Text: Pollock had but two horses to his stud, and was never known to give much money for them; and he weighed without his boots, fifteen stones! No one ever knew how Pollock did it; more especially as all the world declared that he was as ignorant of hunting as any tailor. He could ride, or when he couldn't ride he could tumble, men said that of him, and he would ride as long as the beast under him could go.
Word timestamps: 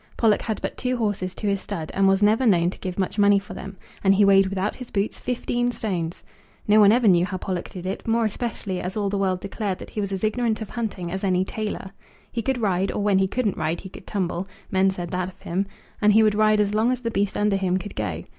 Pollock 0.17 0.41
had 0.41 0.59
but 0.63 0.77
two 0.77 0.97
horses 0.97 1.35
to 1.35 1.45
his 1.45 1.61
stud, 1.61 1.91
and 1.93 2.07
was 2.07 2.23
never 2.23 2.43
known 2.47 2.71
to 2.71 2.79
give 2.79 2.97
much 2.97 3.19
money 3.19 3.37
for 3.37 3.53
them; 3.53 3.77
and 4.03 4.15
he 4.15 4.25
weighed 4.25 4.47
without 4.47 4.75
his 4.77 4.89
boots, 4.89 5.19
fifteen 5.19 5.71
stones! 5.71 6.23
No 6.67 6.79
one 6.79 6.91
ever 6.91 7.07
knew 7.07 7.23
how 7.23 7.37
Pollock 7.37 7.69
did 7.69 7.85
it; 7.85 8.07
more 8.07 8.25
especially 8.25 8.81
as 8.81 8.97
all 8.97 9.09
the 9.09 9.17
world 9.19 9.41
declared 9.41 9.77
that 9.77 9.91
he 9.91 10.01
was 10.01 10.11
as 10.11 10.23
ignorant 10.23 10.59
of 10.59 10.71
hunting 10.71 11.11
as 11.11 11.23
any 11.23 11.45
tailor. 11.45 11.91
He 12.31 12.41
could 12.41 12.57
ride, 12.57 12.91
or 12.91 13.03
when 13.03 13.19
he 13.19 13.27
couldn't 13.27 13.57
ride 13.57 13.81
he 13.81 13.89
could 13.89 14.07
tumble, 14.07 14.47
men 14.71 14.89
said 14.89 15.11
that 15.11 15.29
of 15.29 15.39
him, 15.41 15.67
and 16.01 16.13
he 16.13 16.23
would 16.23 16.33
ride 16.33 16.59
as 16.59 16.73
long 16.73 16.91
as 16.91 17.01
the 17.01 17.11
beast 17.11 17.37
under 17.37 17.55
him 17.55 17.77
could 17.77 17.93
go. 17.95 18.23